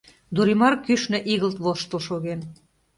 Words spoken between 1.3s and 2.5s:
игылт воштыл шоген: